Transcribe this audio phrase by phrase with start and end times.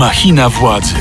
[0.00, 0.94] Machina władzy.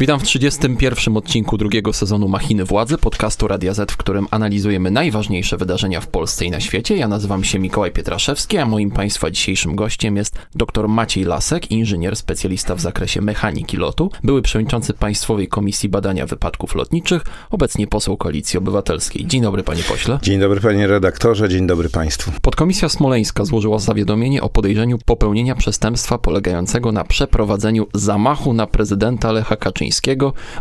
[0.00, 1.16] Witam w 31.
[1.16, 6.44] odcinku drugiego sezonu Machiny Władzy, podcastu Radia Z, w którym analizujemy najważniejsze wydarzenia w Polsce
[6.44, 6.96] i na świecie.
[6.96, 12.16] Ja nazywam się Mikołaj Pietraszewski, a moim Państwa dzisiejszym gościem jest dr Maciej Lasek, inżynier,
[12.16, 18.58] specjalista w zakresie mechaniki lotu, były przewodniczący Państwowej Komisji Badania Wypadków Lotniczych, obecnie poseł Koalicji
[18.58, 19.26] Obywatelskiej.
[19.26, 20.18] Dzień dobry, panie pośle.
[20.22, 22.32] Dzień dobry, panie redaktorze, dzień dobry państwu.
[22.42, 29.56] Podkomisja Smoleńska złożyła zawiadomienie o podejrzeniu popełnienia przestępstwa polegającego na przeprowadzeniu zamachu na prezydenta Lecha
[29.56, 29.83] Kaczyńskiego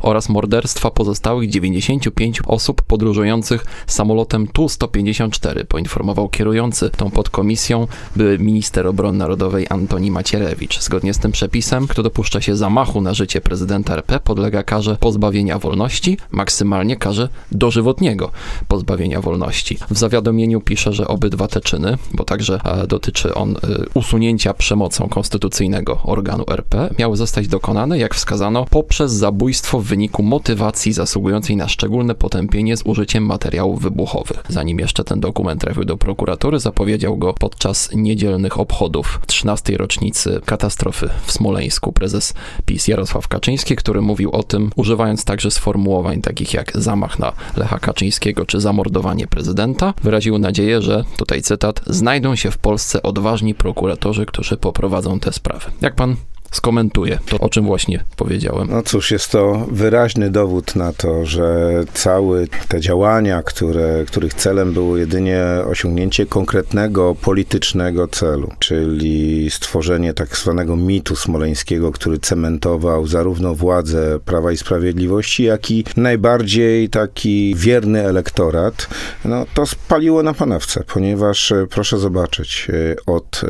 [0.01, 9.17] oraz morderstwa pozostałych 95 osób podróżujących samolotem Tu-154, poinformował kierujący tą podkomisją były minister obrony
[9.17, 10.79] narodowej Antoni Macierewicz.
[10.81, 15.59] Zgodnie z tym przepisem, kto dopuszcza się zamachu na życie prezydenta RP, podlega karze pozbawienia
[15.59, 18.31] wolności, maksymalnie karze dożywotniego
[18.67, 19.77] pozbawienia wolności.
[19.91, 23.57] W zawiadomieniu pisze, że obydwa te czyny, bo także e, dotyczy on e,
[23.93, 30.93] usunięcia przemocą konstytucyjnego organu RP, miały zostać dokonane, jak wskazano, poprzez zabójstwo w wyniku motywacji
[30.93, 34.43] zasługującej na szczególne potępienie z użyciem materiałów wybuchowych.
[34.49, 39.77] Zanim jeszcze ten dokument trafił do prokuratury, zapowiedział go podczas niedzielnych obchodów 13.
[39.77, 42.33] rocznicy katastrofy w Smoleńsku prezes
[42.65, 47.79] PiS Jarosław Kaczyński, który mówił o tym, używając także sformułowań takich jak zamach na Lecha
[47.79, 54.25] Kaczyńskiego czy zamordowanie prezydenta, wyraził nadzieję, że, tutaj cytat, znajdą się w Polsce odważni prokuratorzy,
[54.25, 55.71] którzy poprowadzą te sprawy.
[55.81, 56.15] Jak pan
[56.53, 58.67] skomentuje to, o czym właśnie powiedziałem.
[58.71, 64.73] No cóż, jest to wyraźny dowód na to, że całe te działania, które, których celem
[64.73, 73.55] było jedynie osiągnięcie konkretnego politycznego celu, czyli stworzenie tak zwanego mitu smoleńskiego, który cementował zarówno
[73.55, 78.87] władzę Prawa i Sprawiedliwości, jak i najbardziej taki wierny elektorat,
[79.25, 82.67] no to spaliło na panewce, ponieważ proszę zobaczyć,
[83.05, 83.41] od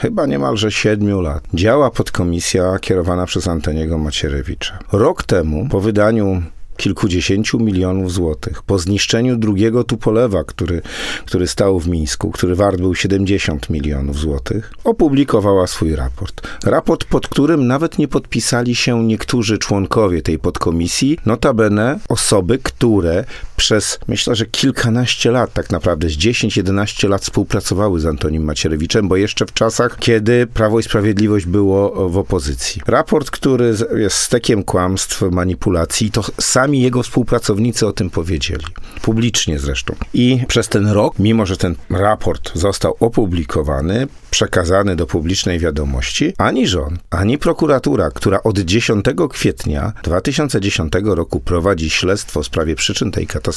[0.00, 4.78] chyba niemalże siedmiu lat działa podkomisja komisja kierowana przez Antoniego Macierewicza.
[4.92, 6.42] Rok temu, po wydaniu
[6.76, 8.62] kilkudziesięciu milionów złotych.
[8.62, 10.82] Po zniszczeniu drugiego Tupolewa, który,
[11.26, 16.48] który stał w Mińsku, który wart był 70 milionów złotych, opublikowała swój raport.
[16.64, 23.24] Raport, pod którym nawet nie podpisali się niektórzy członkowie tej podkomisji, notabene osoby, które
[23.62, 29.16] przez, myślę, że kilkanaście lat, tak naprawdę z 10-11 lat współpracowały z Antonim Macierewiczem, bo
[29.16, 32.82] jeszcze w czasach, kiedy Prawo i Sprawiedliwość było w opozycji.
[32.86, 38.64] Raport, który jest stekiem kłamstw, manipulacji, to sami sami jego współpracownicy o tym powiedzieli.
[39.02, 39.94] Publicznie zresztą.
[40.14, 46.66] I przez ten rok, mimo że ten raport został opublikowany, przekazany do publicznej wiadomości, ani
[46.66, 53.26] rząd, ani prokuratura, która od 10 kwietnia 2010 roku prowadzi śledztwo w sprawie przyczyn tej
[53.26, 53.51] katastrofy,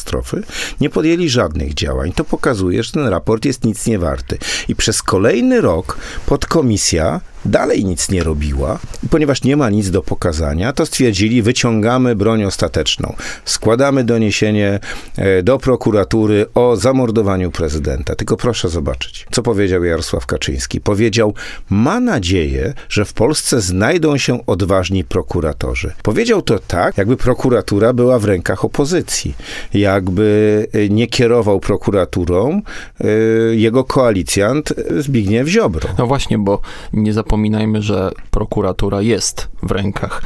[0.81, 2.11] nie podjęli żadnych działań.
[2.11, 4.37] To pokazuje, że ten raport jest nic nie warty.
[4.67, 8.79] I przez kolejny rok podkomisja dalej nic nie robiła,
[9.09, 13.15] ponieważ nie ma nic do pokazania, to stwierdzili, wyciągamy broń ostateczną.
[13.45, 14.79] Składamy doniesienie
[15.17, 18.15] e, do prokuratury o zamordowaniu prezydenta.
[18.15, 20.81] Tylko proszę zobaczyć, co powiedział Jarosław Kaczyński.
[20.81, 21.33] Powiedział,
[21.69, 25.93] ma nadzieję, że w Polsce znajdą się odważni prokuratorzy.
[26.03, 29.35] Powiedział to tak, jakby prokuratura była w rękach opozycji.
[29.73, 32.61] Jakby e, nie kierował prokuraturą
[33.01, 33.07] e,
[33.55, 35.89] jego koalicjant Zbigniew Ziobro.
[35.97, 36.61] No właśnie, bo
[36.93, 40.21] nie zapomniałem zapominajmy, że prokuratura jest w rękach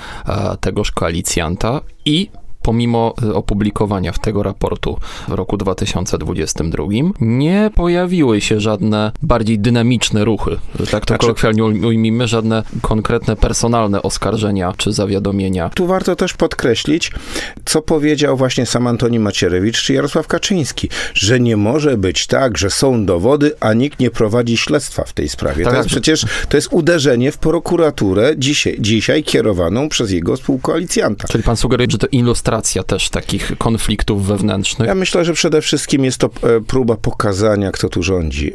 [0.61, 2.29] tegoż koalicjanta i
[2.69, 4.97] pomimo y, opublikowania tego raportu
[5.27, 6.85] w roku 2022,
[7.19, 10.51] nie pojawiły się żadne bardziej dynamiczne ruchy.
[10.77, 15.69] Tak to znaczy, kolokwialnie ujmijmy, żadne konkretne personalne oskarżenia czy zawiadomienia.
[15.69, 17.11] Tu warto też podkreślić,
[17.65, 22.69] co powiedział właśnie sam Antoni Macierewicz czy Jarosław Kaczyński, że nie może być tak, że
[22.69, 25.63] są dowody, a nikt nie prowadzi śledztwa w tej sprawie.
[25.63, 31.27] Tak, to jest przecież to jest uderzenie w prokuraturę dzisiaj, dzisiaj kierowaną przez jego współkoalicjanta.
[31.27, 34.87] Czyli pan sugeruje, że to ilustracja też takich konfliktów wewnętrznych?
[34.87, 38.53] Ja myślę, że przede wszystkim jest to e, próba pokazania, kto tu rządzi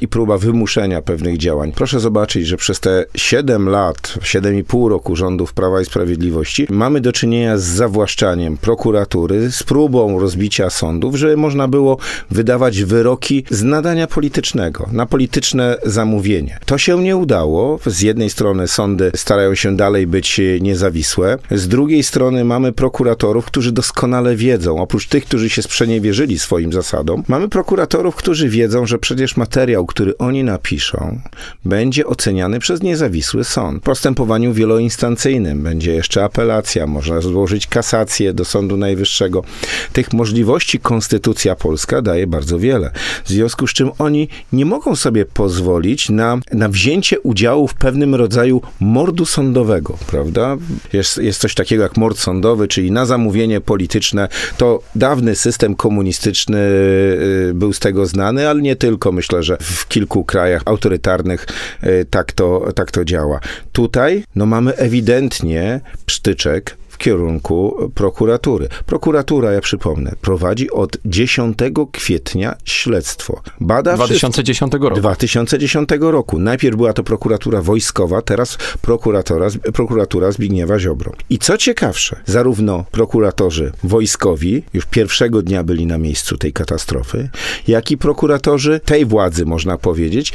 [0.00, 1.72] i próba wymuszenia pewnych działań.
[1.72, 7.12] Proszę zobaczyć, że przez te 7 lat, 7,5 roku rządów Prawa i Sprawiedliwości mamy do
[7.12, 11.96] czynienia z zawłaszczaniem prokuratury, z próbą rozbicia sądów, żeby można było
[12.30, 16.58] wydawać wyroki z nadania politycznego, na polityczne zamówienie.
[16.66, 17.78] To się nie udało.
[17.86, 23.44] Z jednej strony sądy starają się dalej być niezawisłe, z drugiej strony mamy prokuraturę, prokuratorów,
[23.46, 28.98] którzy doskonale wiedzą, oprócz tych, którzy się sprzeniewierzyli swoim zasadom, mamy prokuratorów, którzy wiedzą, że
[28.98, 31.20] przecież materiał, który oni napiszą,
[31.64, 33.82] będzie oceniany przez niezawisły sąd.
[33.82, 39.44] W postępowaniu wieloinstancyjnym będzie jeszcze apelacja, można złożyć kasację do Sądu Najwyższego.
[39.92, 42.90] Tych możliwości konstytucja polska daje bardzo wiele.
[43.24, 48.14] W związku z czym oni nie mogą sobie pozwolić na, na wzięcie udziału w pewnym
[48.14, 50.56] rodzaju mordu sądowego, prawda?
[50.92, 54.28] Jest, jest coś takiego jak mord sądowy, czyli na zamówienie polityczne.
[54.56, 59.12] To dawny system komunistyczny y, był z tego znany, ale nie tylko.
[59.12, 61.46] Myślę, że w kilku krajach autorytarnych
[61.84, 63.40] y, tak to, tak to działa.
[63.72, 68.68] Tutaj no, mamy ewidentnie psztyczek kierunku prokuratury.
[68.86, 71.58] Prokuratura, ja przypomnę, prowadzi od 10
[71.92, 73.40] kwietnia śledztwo.
[73.60, 74.96] Bada 2010 roku.
[74.96, 76.38] 2010 roku.
[76.38, 81.12] Najpierw była to prokuratura wojskowa, teraz prokuratora, prokuratura Zbigniewa Ziobro.
[81.30, 87.30] I co ciekawsze, zarówno prokuratorzy wojskowi już pierwszego dnia byli na miejscu tej katastrofy,
[87.68, 90.32] jak i prokuratorzy tej władzy, można powiedzieć,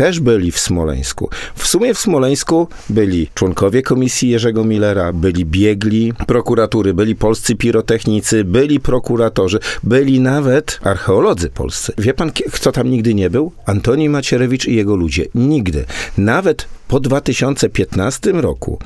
[0.00, 1.30] też byli w Smoleńsku.
[1.54, 8.44] W sumie w Smoleńsku byli członkowie komisji Jerzego Millera, byli biegli prokuratury, byli polscy pirotechnicy,
[8.44, 11.92] byli prokuratorzy, byli nawet archeolodzy polscy.
[11.98, 13.52] Wie pan, kto tam nigdy nie był?
[13.66, 15.26] Antoni Macierewicz i jego ludzie.
[15.34, 15.84] Nigdy.
[16.18, 18.78] Nawet po 2015 roku,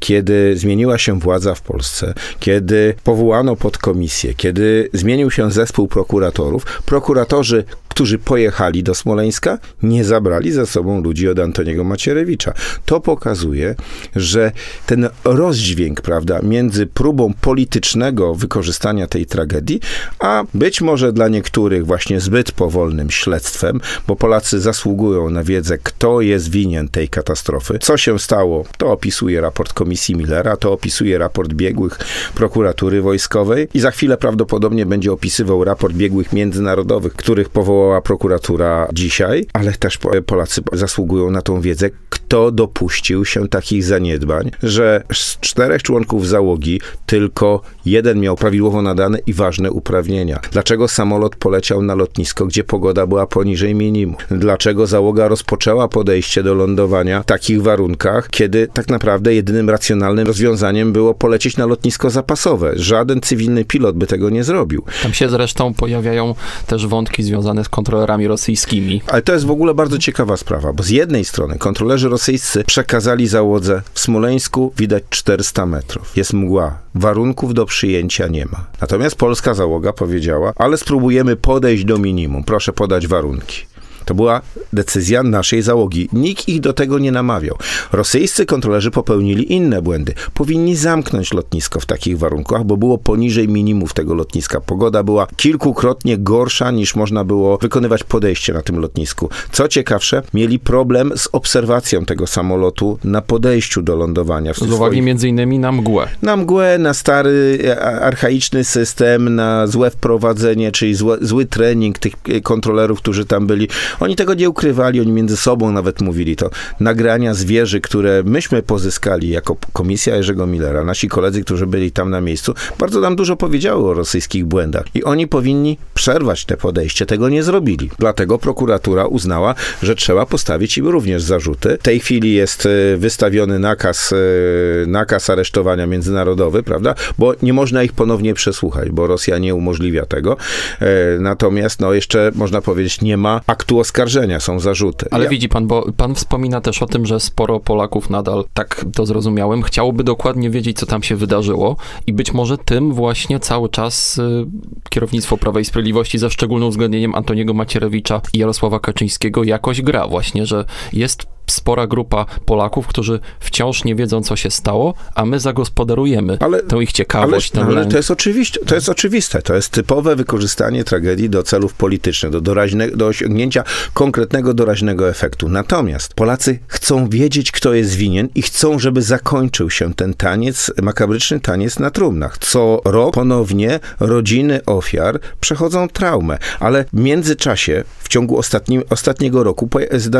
[0.00, 7.64] kiedy zmieniła się władza w Polsce, kiedy powołano podkomisję, kiedy zmienił się zespół prokuratorów, prokuratorzy,
[7.88, 12.52] którzy pojechali do Smoleńska, nie zabrali ze sobą ludzi od Antoniego Macierewicza.
[12.86, 13.74] To pokazuje,
[14.16, 14.52] że
[14.86, 19.80] ten rozdźwięk, prawda, między próbą politycznego wykorzystania tej tragedii,
[20.18, 26.20] a być może dla niektórych właśnie zbyt powolnym śledztwem, bo Polacy zasługują na wiedzę, kto
[26.20, 27.51] jest winien tej katastrofy.
[27.80, 31.98] Co się stało, to opisuje raport Komisji Millera, to opisuje raport biegłych
[32.34, 38.88] prokuratury wojskowej i za chwilę prawdopodobnie będzie opisywał raport biegłych międzynarodowych, których powołał powołała prokuratura
[38.92, 45.40] dzisiaj, ale też Polacy zasługują na tą wiedzę, kto dopuścił się takich zaniedbań, że z
[45.40, 50.40] czterech członków załogi tylko jeden miał prawidłowo nadane i ważne uprawnienia.
[50.52, 54.16] Dlaczego samolot poleciał na lotnisko, gdzie pogoda była poniżej minimum?
[54.30, 60.92] Dlaczego załoga rozpoczęła podejście do lądowania w takich warunkach, kiedy tak naprawdę jedynym racjonalnym rozwiązaniem
[60.92, 62.72] było polecieć na lotnisko zapasowe?
[62.76, 64.84] Żaden cywilny pilot by tego nie zrobił.
[65.02, 66.34] Tam się zresztą pojawiają
[66.66, 69.02] też wątki związane z kontrolerami rosyjskimi.
[69.06, 73.28] Ale to jest w ogóle bardzo ciekawa sprawa, bo z jednej strony kontrolerzy rosyjscy przekazali
[73.28, 76.16] załodze w Smoleńsku widać 400 metrów.
[76.16, 76.78] Jest mgła.
[76.94, 78.66] Warunków do przyjęcia nie ma.
[78.80, 82.44] Natomiast polska załoga powiedziała, ale spróbujemy podejść do minimum.
[82.44, 83.71] Proszę podać warunki.
[84.04, 84.40] To była
[84.72, 86.08] decyzja naszej załogi.
[86.12, 87.56] Nikt ich do tego nie namawiał.
[87.92, 90.14] Rosyjscy kontrolerzy popełnili inne błędy.
[90.34, 94.60] Powinni zamknąć lotnisko w takich warunkach, bo było poniżej minimów tego lotniska.
[94.60, 99.28] Pogoda była kilkukrotnie gorsza niż można było wykonywać podejście na tym lotnisku.
[99.52, 104.54] Co ciekawsze, mieli problem z obserwacją tego samolotu na podejściu do lądowania.
[104.54, 105.02] Z uwagi swoich...
[105.02, 106.08] między innymi na mgłę.
[106.22, 107.58] Na mgłę, na stary,
[108.00, 112.12] archaiczny system, na złe wprowadzenie, czyli zły, zły trening tych
[112.42, 113.68] kontrolerów, którzy tam byli.
[114.00, 116.50] Oni tego nie ukrywali, oni między sobą nawet mówili to.
[116.80, 122.20] Nagrania zwierzy, które myśmy pozyskali jako komisja Jerzego Millera, nasi koledzy, którzy byli tam na
[122.20, 124.84] miejscu, bardzo nam dużo powiedziały o rosyjskich błędach.
[124.94, 127.06] I oni powinni przerwać te podejście.
[127.06, 127.90] Tego nie zrobili.
[127.98, 131.76] Dlatego prokuratura uznała, że trzeba postawić im również zarzuty.
[131.80, 136.94] W tej chwili jest e, wystawiony nakaz, e, nakaz aresztowania międzynarodowy, prawda?
[137.18, 140.36] Bo nie można ich ponownie przesłuchać, bo Rosja nie umożliwia tego.
[140.80, 140.86] E,
[141.18, 145.06] natomiast, no jeszcze można powiedzieć, nie ma aktu oskarżenia, są zarzuty.
[145.10, 145.30] Ale ja...
[145.30, 149.62] widzi pan, bo pan wspomina też o tym, że sporo Polaków nadal, tak to zrozumiałem,
[149.62, 151.76] chciałoby dokładnie wiedzieć, co tam się wydarzyło
[152.06, 154.46] i być może tym właśnie cały czas y,
[154.90, 160.46] kierownictwo Prawa i Sprawiedliwości ze szczególnym uwzględnieniem Antoniego Macierewicza i Jarosława Kaczyńskiego jakoś gra właśnie,
[160.46, 166.36] że jest spora grupa Polaków, którzy wciąż nie wiedzą, co się stało, a my zagospodarujemy
[166.40, 167.56] ale, tą ich ciekawość.
[167.56, 169.42] Ale, ale to, jest oczywiście, to jest oczywiste.
[169.42, 173.64] To jest typowe wykorzystanie tragedii do celów politycznych, do, doraźne, do osiągnięcia
[173.94, 175.48] konkretnego, doraźnego efektu.
[175.48, 181.40] Natomiast Polacy chcą wiedzieć, kto jest winien i chcą, żeby zakończył się ten taniec, makabryczny
[181.40, 182.38] taniec na trumnach.
[182.38, 189.68] Co rok ponownie rodziny ofiar przechodzą traumę, ale w międzyczasie, w ciągu ostatni, ostatniego roku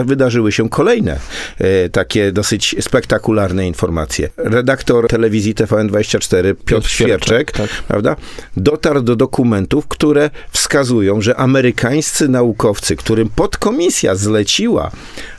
[0.04, 1.18] wydarzyły się kolejne
[1.58, 4.30] E, takie dosyć spektakularne informacje.
[4.36, 7.70] Redaktor telewizji TVN24 Piotr, Piotr Świerczek, tak.
[7.88, 8.16] prawda,
[8.56, 14.90] dotarł do dokumentów, które wskazują, że amerykańscy naukowcy, którym podkomisja zleciła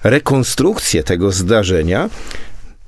[0.03, 2.09] rekonstrukcję tego zdarzenia,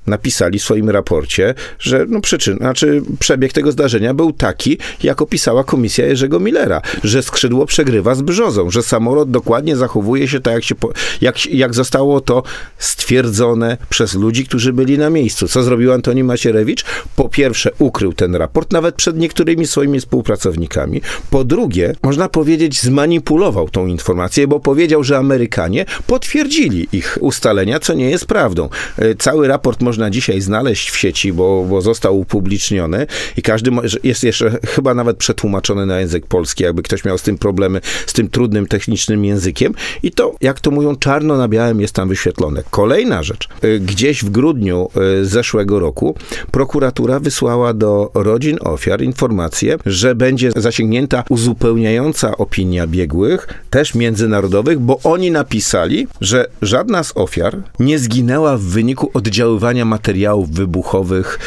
[0.06, 5.64] napisali w swoim raporcie, że no przyczyn, znaczy przebieg tego zdarzenia był taki, jak opisała
[5.64, 10.64] komisja Jerzego Millera, że skrzydło przegrywa z brzozą, że samolot dokładnie zachowuje się tak, jak,
[10.64, 10.74] się,
[11.20, 12.42] jak, jak zostało to
[12.78, 15.48] stwierdzone przez ludzi, którzy byli na miejscu.
[15.48, 16.84] Co zrobił Antoni Macierewicz?
[17.16, 21.00] Po pierwsze, ukrył ten raport, nawet przed niektórymi swoimi współpracownikami.
[21.30, 27.94] Po drugie, można powiedzieć, zmanipulował tą informację, bo powiedział, że Amerykanie potwierdzili ich ustalenia, co
[27.94, 28.68] nie jest prawdą.
[28.98, 33.70] E, Cały raport można dzisiaj znaleźć w sieci, bo, bo został upubliczniony i każdy
[34.04, 38.12] jest jeszcze chyba nawet przetłumaczony na język polski, jakby ktoś miał z tym problemy, z
[38.12, 39.74] tym trudnym technicznym językiem.
[40.02, 42.62] I to, jak to mówią, czarno na białym jest tam wyświetlone.
[42.70, 43.48] Kolejna rzecz.
[43.62, 44.88] E, Gdzieś w grudniu
[45.20, 46.16] e, zeszłego roku
[46.50, 55.00] prokuratura wysłała do rodzin ofiar informację, że będzie zasięgnięta uzupełniająca opinia biegłych, też międzynarodowych, bo
[55.04, 61.38] oni napisali, że żadna z ofiar nie zginęła w wyniku oddziaływania materiałów wybuchowych.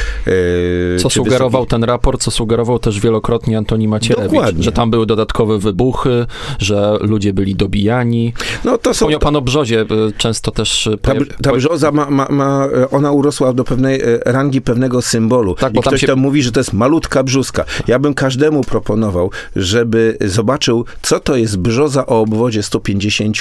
[0.95, 4.63] e, Co sugerował wysokich- ten raport, co sugerował też wielokrotnie Antoni Macierewicz, Dokładnie.
[4.63, 6.25] że tam były dodatkowe wybuchy,
[6.59, 8.33] że ludzie byli dobijani.
[8.65, 9.85] No to są Wspomniał pan o brzozie, y,
[10.17, 10.87] często też...
[10.87, 15.01] y, Ta, ta brzoza ma, ma, ma, e, ona urosła do pewnej e, rangi pewnego
[15.01, 15.55] symbolu.
[15.55, 17.65] Tak, I bo tam ktoś się- tam mówi, że to jest malutka brzuska.
[17.87, 23.37] Ja bym każdemu proponował, żeby zobaczył, co to jest brzoza o obwodzie 150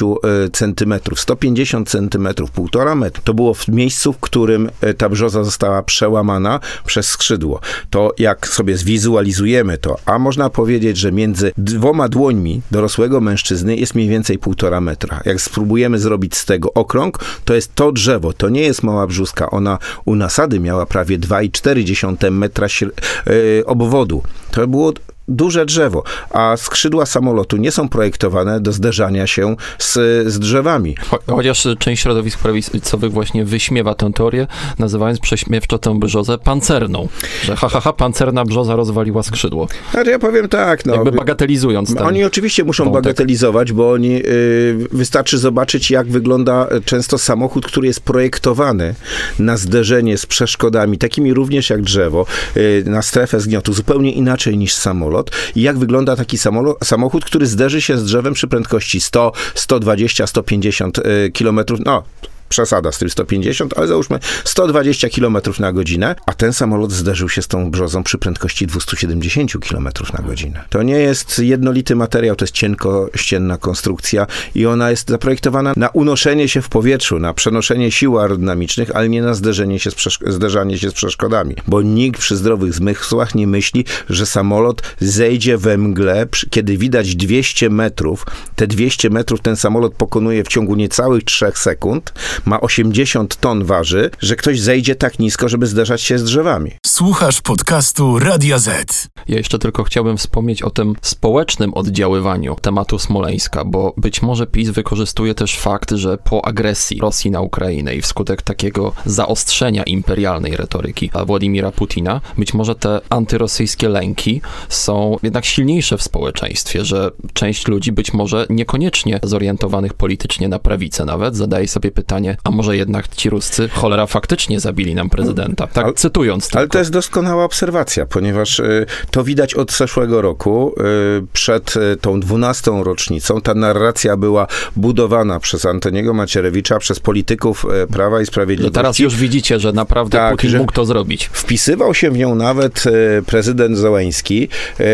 [0.47, 1.21] e, centymetrów.
[1.21, 3.23] 150 centymetrów, półtora metra.
[3.25, 7.61] To było w miejscu, w którym e, ta brzoza została przełamana przez skrzydło.
[7.91, 13.95] To jak sobie zwizualizujemy to, a można powiedzieć, że między dwoma dłońmi dorosłego mężczyzny jest
[13.95, 15.21] mniej więcej półtora metra.
[15.25, 18.33] Jak spróbujemy zrobić z tego okrąg, to jest to drzewo.
[18.33, 19.51] To nie jest mała brzuska.
[19.51, 24.23] Ona u nasady miała prawie 2,4 metra e, obwodu.
[24.51, 24.93] To było
[25.29, 29.93] duże drzewo, a skrzydła samolotu nie są projektowane do zderzania się z,
[30.33, 30.97] z drzewami.
[31.11, 34.47] Cho- Chociaż część środowisk prawicowych właśnie wyśmiewa tę teorię,
[34.79, 37.09] nazywając prześmiewczo tę brzozę pancerną.
[37.45, 39.69] Że ha, ha, ha, pancerna brzoza rozwaliła skrzydło.
[39.95, 40.95] Ale ja powiem tak, no.
[40.95, 42.07] Jakby bagatelizując ten...
[42.07, 43.03] Oni oczywiście muszą wątek.
[43.03, 48.95] bagatelizować, bo oni y, wystarczy zobaczyć, jak wygląda często samochód, który jest projektowany
[49.39, 54.75] na zderzenie z przeszkodami, takimi również jak drzewo, y, na strefę zgniotu, zupełnie inaczej niż
[54.75, 55.18] samolot.
[55.55, 56.39] I jak wygląda taki
[56.85, 62.03] samochód, który zderzy się z drzewem przy prędkości 100, 120, 150 y, kilometrów, no
[62.49, 67.43] przesada z tym 150, ale załóżmy 120 km na godzinę, a ten samolot zderzył się
[67.43, 69.89] z tą brzozą przy prędkości 270 km
[70.19, 70.65] na godzinę.
[70.71, 76.49] To nie jest jednolity materiał, to jest cienkościenna konstrukcja i ona jest zaprojektowana na unoszenie
[76.49, 79.95] się w powietrzu, na przenoszenie sił aerodynamicznych, ale nie na zderzenie się z
[80.27, 85.79] zderzanie się z przeszkodami, bo nikt przy zdrowych zmysłach nie myśli, że samolot zejdzie we
[85.79, 88.27] mgle, kiedy widać 200 metrów,
[88.57, 92.13] te 200 metrów ten samolot pokonuje w ciągu niecałych 3 sekund,
[92.45, 96.71] ma 80 ton waży, że ktoś zejdzie tak nisko, żeby zderzać się z drzewami.
[96.87, 99.09] Słuchasz podcastu Radia Z.
[99.29, 104.71] Ja jeszcze tylko chciałbym wspomnieć o tym społecznym oddziaływaniu tematu Smoleńska, bo być może PiS
[104.71, 111.11] wykorzystuje też fakt, że po agresji Rosji na Ukrainę i wskutek takiego zaostrzenia imperialnej retoryki
[111.27, 117.93] Władimira Putina, być może te antyrosyjskie lęki są jednak silniejsze w społeczeństwie, że część ludzi
[117.93, 123.31] być może niekoniecznie zorientowanych politycznie na prawicę nawet zadaje sobie pytanie, a może jednak ci
[123.31, 125.67] Ruscy cholera faktycznie zabili nam prezydenta.
[125.67, 126.59] Tak Ale- cytując tylko.
[126.59, 130.75] Ale to jest doskonała obserwacja, ponieważ y, to widać od zeszłego roku,
[131.21, 133.41] y, przed y, tą 12 rocznicą.
[133.41, 138.75] Ta narracja była budowana przez Antoniego Macierewicza, przez polityków y, Prawa i Że Sprawiedliwości.
[138.75, 141.31] teraz już widzicie, że naprawdę Tak, Putin mógł to zrobić.
[141.33, 142.91] Wpisywał się w nią nawet e,
[143.23, 144.49] prezydent Zołański,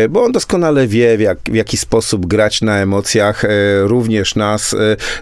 [0.09, 3.43] bo on doskonale wie, w, jak, w jaki sposób grać na emocjach
[3.83, 4.75] również nas,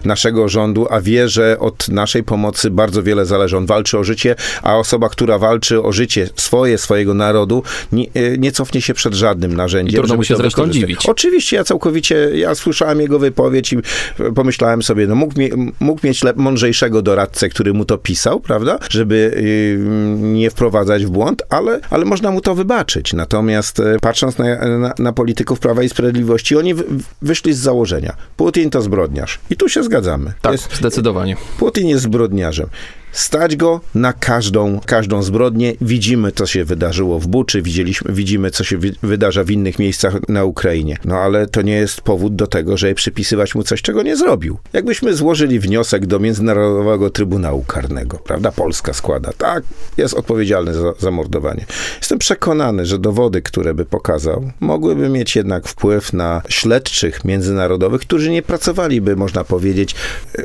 [0.04, 3.56] naszego rządu, a wie, że od naszej pomocy bardzo wiele zależy.
[3.56, 8.38] On walczy o życie, a osoba, która walczy o życie swoje, swojego narodu, nie, e,
[8.38, 9.94] nie cofnie się przed żadnym narzędziem.
[9.94, 11.06] I trudno mu się zresztą dziwić.
[11.06, 15.34] Oczywiście, ja całkowicie, ja słyszałem jego wypowiedź i e, pomyślałem sobie, no mógł,
[15.80, 19.78] mógł mieć lep, mądrzejszego doradcę, który mu to pisał, prawda, żeby y,
[20.18, 23.12] nie wprowadzać w błąd, ale, ale można mu to wybaczyć.
[23.12, 26.84] Natomiast e, patrząc na, na, na polityków Prawa i Sprawiedliwości, oni wy,
[27.22, 28.16] wyszli z założenia.
[28.36, 29.38] Putin to zbrodniarz.
[29.50, 30.32] I tu się zgadzamy.
[30.42, 31.36] Tak, Jest, zdecydowanie.
[31.58, 32.68] Putin zbrodniarzem.
[33.14, 35.72] Stać go na każdą, każdą zbrodnię.
[35.80, 40.28] Widzimy, co się wydarzyło w Buczy, widzieliśmy, widzimy, co się wy, wydarza w innych miejscach
[40.28, 40.96] na Ukrainie.
[41.04, 44.58] No ale to nie jest powód do tego, żeby przypisywać mu coś, czego nie zrobił.
[44.72, 48.52] Jakbyśmy złożyli wniosek do Międzynarodowego Trybunału Karnego, prawda?
[48.52, 49.32] Polska składa.
[49.38, 49.64] Tak,
[49.96, 51.66] jest odpowiedzialny za zamordowanie.
[51.98, 58.30] Jestem przekonany, że dowody, które by pokazał, mogłyby mieć jednak wpływ na śledczych międzynarodowych, którzy
[58.30, 59.94] nie pracowaliby, można powiedzieć,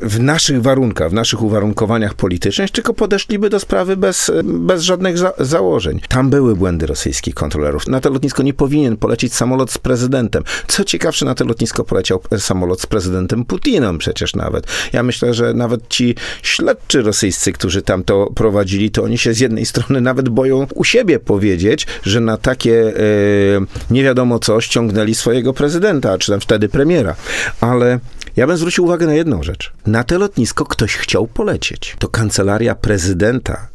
[0.01, 5.17] w naszych warunkach, w naszych uwarunkowaniach politycznych, bezpieczeństw, tylko podeszliby do sprawy bez, bez żadnych
[5.17, 5.99] za założeń.
[6.07, 7.87] Tam były błędy rosyjskich kontrolerów.
[7.87, 10.43] Na to lotnisko nie powinien polecieć samolot z prezydentem.
[10.67, 14.67] Co ciekawsze, na to lotnisko poleciał samolot z prezydentem Putinem przecież nawet.
[14.93, 19.39] Ja myślę, że nawet ci śledczy rosyjscy, którzy tam to prowadzili, to oni się z
[19.39, 25.15] jednej strony nawet boją u siebie powiedzieć, że na takie e, nie wiadomo co ściągnęli
[25.15, 27.15] swojego prezydenta, czy tam wtedy premiera.
[27.61, 27.99] Ale
[28.35, 29.73] ja bym zwrócił uwagę na jedną rzecz.
[29.85, 31.95] Na to lotnisko ktoś chciał polecieć.
[31.99, 33.67] To kancelaria prezydenta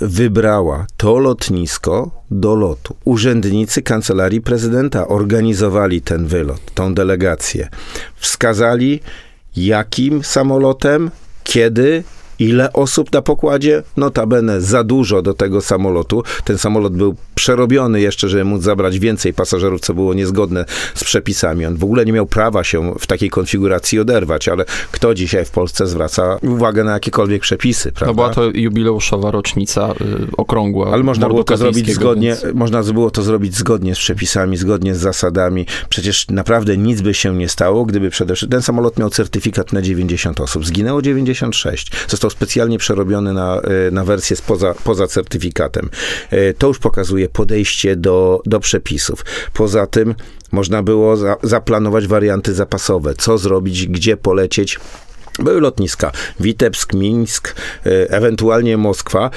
[0.00, 2.96] wybrała to lotnisko do lotu.
[3.04, 7.68] Urzędnicy kancelarii prezydenta organizowali ten wylot, tą delegację.
[8.16, 9.00] Wskazali,
[9.56, 11.10] jakim samolotem,
[11.44, 12.04] kiedy
[12.38, 13.82] Ile osób na pokładzie?
[13.96, 16.22] Notabene za dużo do tego samolotu.
[16.44, 21.66] Ten samolot był przerobiony jeszcze, żeby móc zabrać więcej pasażerów, co było niezgodne z przepisami.
[21.66, 25.50] On w ogóle nie miał prawa się w takiej konfiguracji oderwać, ale kto dzisiaj w
[25.50, 28.06] Polsce zwraca uwagę na jakiekolwiek przepisy, prawda?
[28.06, 30.92] No była to jubileuszowa rocznica y, okrągła.
[30.92, 32.54] Ale można było to zrobić zgodnie, więc...
[32.54, 35.66] można było to zrobić zgodnie z przepisami, zgodnie z zasadami.
[35.88, 39.82] Przecież naprawdę nic by się nie stało, gdyby przede wszystkim ten samolot miał certyfikat na
[39.82, 40.66] 90 osób.
[40.66, 41.90] Zginęło 96.
[42.22, 45.90] Został specjalnie przerobiony na, e, na wersję spoza, poza certyfikatem.
[46.30, 49.24] E, to już pokazuje podejście do, do przepisów.
[49.52, 50.14] Poza tym
[50.52, 54.80] można było za, zaplanować warianty zapasowe, co zrobić, gdzie polecieć.
[55.38, 57.54] Były lotniska Witebsk, Mińsk,
[57.86, 59.30] e, ewentualnie Moskwa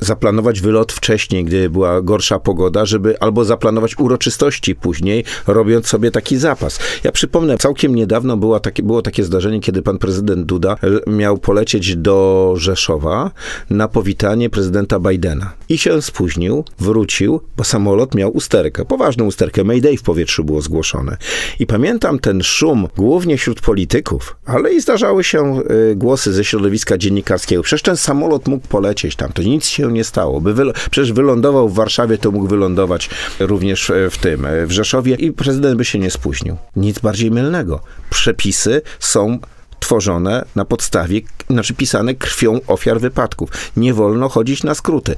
[0.00, 6.36] zaplanować wylot wcześniej, gdy była gorsza pogoda, żeby albo zaplanować uroczystości później, robiąc sobie taki
[6.36, 6.78] zapas.
[7.04, 10.76] Ja przypomnę, całkiem niedawno było takie, było takie zdarzenie, kiedy pan prezydent Duda
[11.06, 13.30] miał polecieć do Rzeszowa
[13.70, 15.52] na powitanie prezydenta Bidena.
[15.68, 19.64] I się spóźnił, wrócił, bo samolot miał usterkę, poważną usterkę.
[19.64, 21.16] Mayday w powietrzu było zgłoszone.
[21.58, 25.60] I pamiętam ten szum, głównie wśród polityków, ale i zdarzały się
[25.90, 27.62] y, głosy ze środowiska dziennikarskiego.
[27.62, 30.40] Przecież ten samolot mógł polecieć tam, to nic nie stało.
[30.40, 35.32] By wyl przecież wylądował w Warszawie, to mógł wylądować również w tym, w Rzeszowie i
[35.32, 36.56] prezydent by się nie spóźnił.
[36.76, 37.80] Nic bardziej mylnego.
[38.10, 39.38] Przepisy są
[39.80, 43.50] tworzone na podstawie, znaczy pisane krwią ofiar wypadków.
[43.76, 45.14] Nie wolno chodzić na skróty.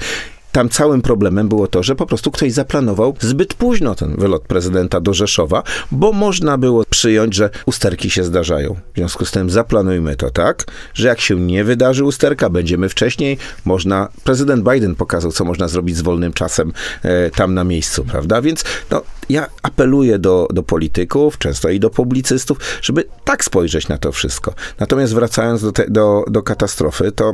[0.58, 5.00] Tam całym problemem było to, że po prostu ktoś zaplanował zbyt późno ten wylot prezydenta
[5.00, 8.76] do Rzeszowa, bo można było przyjąć, że usterki się zdarzają.
[8.94, 13.38] W związku z tym zaplanujmy to tak, że jak się nie wydarzy usterka, będziemy wcześniej,
[13.64, 18.42] można, prezydent Biden pokazał, co można zrobić z wolnym czasem e, tam na miejscu, prawda?
[18.42, 23.98] Więc no, ja apeluję do, do polityków, często i do publicystów, żeby tak spojrzeć na
[23.98, 24.54] to wszystko.
[24.78, 27.32] Natomiast wracając do, te, do, do katastrofy, to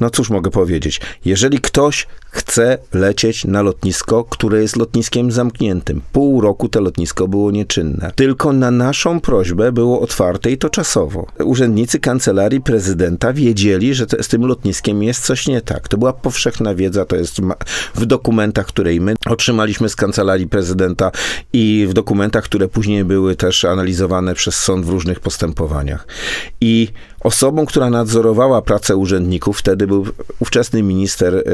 [0.00, 1.00] no cóż mogę powiedzieć?
[1.24, 2.06] Jeżeli ktoś
[2.36, 8.12] chce lecieć na lotnisko, które jest lotniskiem zamkniętym, pół roku to lotnisko było nieczynne.
[8.14, 11.26] Tylko na naszą prośbę było otwarte i to czasowo.
[11.44, 15.88] Urzędnicy kancelarii prezydenta wiedzieli, że z tym lotniskiem jest coś nie tak.
[15.88, 17.36] To była powszechna wiedza, to jest
[17.94, 21.10] w dokumentach, które my otrzymaliśmy z kancelarii prezydenta
[21.52, 26.06] i w dokumentach, które później były też analizowane przez sąd w różnych postępowaniach.
[26.60, 26.88] I
[27.20, 30.06] Osobą, która nadzorowała pracę urzędników, wtedy był
[30.40, 31.44] ówczesny minister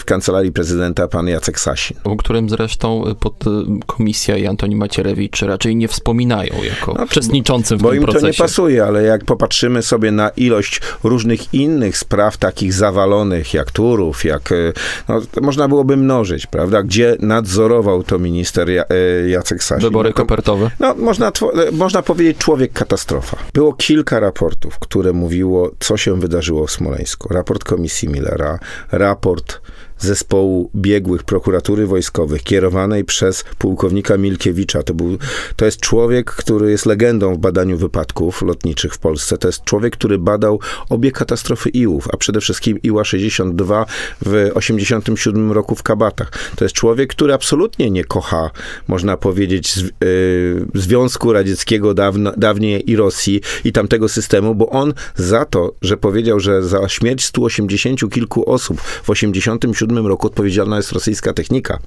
[0.00, 1.96] w kancelarii prezydenta, pan Jacek Sasin.
[2.04, 3.50] O którym zresztą pod y,
[3.86, 8.20] komisja i Antoni Macierewicz raczej nie wspominają jako no, uczestniczącym w bo tym procesie.
[8.22, 12.72] Bo im to nie pasuje, ale jak popatrzymy sobie na ilość różnych innych spraw takich
[12.72, 14.72] zawalonych, jak Turów, jak, y,
[15.08, 18.84] no, można byłoby mnożyć, prawda, gdzie nadzorował to minister y,
[19.28, 19.82] Jacek Sasin.
[19.82, 20.70] Wybory no, to, kopertowe?
[20.80, 21.32] No, można,
[21.72, 23.36] można powiedzieć człowiek katastrofa.
[23.54, 27.28] Było kilka raportów, które mówiło, co się wydarzyło w Smoleńsku.
[27.28, 28.58] Raport Komisji Millera,
[28.92, 29.60] raport
[29.98, 34.82] zespołu biegłych prokuratury wojskowych kierowanej przez pułkownika Milkiewicza.
[34.82, 35.18] To, był,
[35.56, 39.38] to jest człowiek, który jest legendą w badaniu wypadków lotniczych w Polsce.
[39.38, 43.86] To jest człowiek, który badał obie katastrofy Iłów, a przede wszystkim Iła 62
[44.26, 46.32] w 87 roku w Kabatach.
[46.56, 48.50] To jest człowiek, który absolutnie nie kocha,
[48.88, 54.94] można powiedzieć, z, yy, Związku Radzieckiego dawno, dawniej i Rosji i tamtego systemu, bo on
[55.16, 60.76] za to, że powiedział, że za śmierć 180 kilku osób w 87 1997 roku odpowiedzialna
[60.76, 61.78] jest rosyjska technika.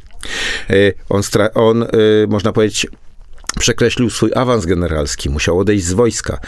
[0.69, 1.21] E, on,
[1.55, 1.88] on e,
[2.27, 2.88] można powiedzieć,
[3.59, 6.39] przekreślił swój awans generalski, musiał odejść z wojska,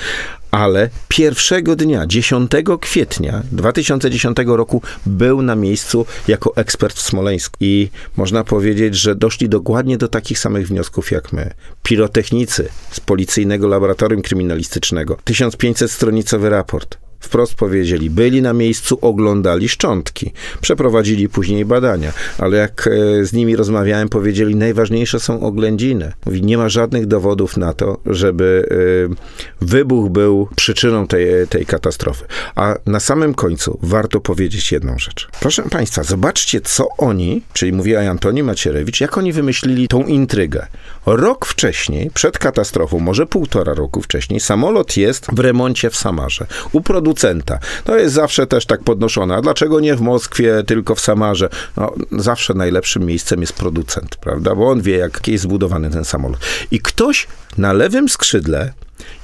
[0.52, 7.58] ale pierwszego dnia, 10 kwietnia 2010 roku, był na miejscu jako ekspert w Smoleńsku.
[7.60, 11.54] I można powiedzieć, że doszli dokładnie do takich samych wniosków jak my.
[11.84, 16.98] Pirotechnicy z policyjnego laboratorium kryminalistycznego, 1500-stronicowy raport.
[17.22, 20.32] Wprost powiedzieli, byli na miejscu, oglądali szczątki,
[20.62, 26.12] przeprowadzili później badania, ale jak e, z nimi rozmawiałem, powiedzieli, najważniejsze są oględziny.
[26.26, 28.68] Mówi, nie ma żadnych dowodów na to, żeby
[29.12, 32.26] e, wybuch był przyczyną tej, tej katastrofy.
[32.56, 35.28] A na samym końcu warto powiedzieć jedną rzecz.
[35.40, 40.68] Proszę Państwa, zobaczcie, co oni, czyli mówiła Antoni Macierewicz, jak oni wymyślili tą intrygę.
[41.06, 46.82] Rok wcześniej, przed katastrofą, może półtora roku wcześniej, samolot jest w remoncie w Samarze, u
[46.82, 47.60] producenta.
[47.84, 49.36] To jest zawsze też tak podnoszone.
[49.36, 51.50] A dlaczego nie w Moskwie, tylko w Samarze?
[51.78, 54.56] No, zawsze najlepszym miejscem jest producent, prawda?
[54.56, 56.40] Bo on wie, jak jest zbudowany ten samolot.
[56.72, 58.74] I ktoś na lewym skrzydle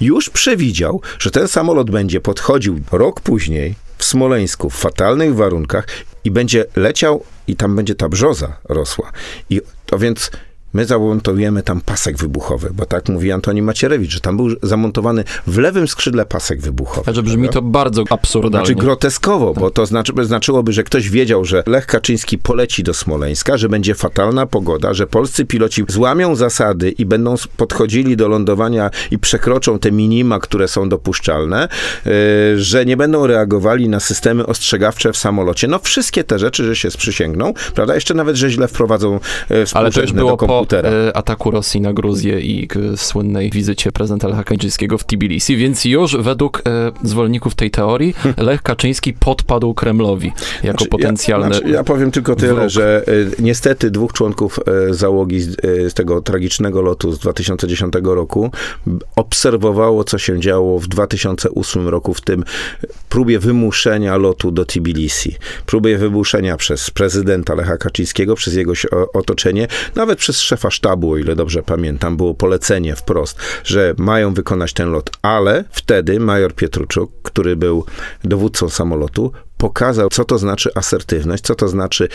[0.01, 5.87] już przewidział, że ten samolot będzie podchodził rok później w Smoleńsku w fatalnych warunkach
[6.23, 9.11] i będzie leciał i tam będzie ta brzoza rosła.
[9.49, 10.31] I to więc
[10.73, 15.57] My zamontujemy tam pasek wybuchowy, bo tak mówi Antoni Macierewicz, że tam był zamontowany w
[15.57, 17.05] lewym skrzydle pasek wybuchowy.
[17.05, 18.65] Także brzmi to bardzo absurdalnie.
[18.65, 23.57] Znaczy groteskowo, bo to znaczy, znaczyłoby, że ktoś wiedział, że Lech Kaczyński poleci do Smoleńska,
[23.57, 29.19] że będzie fatalna pogoda, że polscy piloci złamią zasady i będą podchodzili do lądowania i
[29.19, 31.67] przekroczą te minima, które są dopuszczalne,
[32.05, 32.11] yy,
[32.61, 35.67] że nie będą reagowali na systemy ostrzegawcze w samolocie.
[35.67, 37.95] No wszystkie te rzeczy, że się sprzysięgną, prawda?
[37.95, 40.77] Jeszcze nawet, że źle wprowadzą yy, Ale to już było po.
[40.77, 46.17] E, ataku Rosji na Gruzję i słynnej wizycie prezydenta Lecha Kaczyńskiego w Tbilisi, więc już
[46.17, 51.83] według e, zwolenników tej teorii Lech Kaczyński podpadł Kremlowi jako znaczy, potencjalny ja, znaczy, ja
[51.83, 52.69] powiem tylko tyle, wróg.
[52.69, 58.51] że e, niestety dwóch członków załogi z, z tego tragicznego lotu z 2010 roku
[59.15, 62.43] obserwowało, co się działo w 2008 roku w tym
[63.09, 65.35] próbie wymuszenia lotu do Tbilisi.
[65.65, 68.73] Próbie wymuszenia przez prezydenta Lecha Kaczyńskiego, przez jego
[69.13, 74.73] otoczenie, nawet przez szefa sztabu, o ile dobrze pamiętam, było polecenie wprost, że mają wykonać
[74.73, 77.85] ten lot, ale wtedy major Pietruczuk, który był
[78.23, 82.07] dowódcą samolotu, pokazał, co to znaczy asertywność, co to znaczy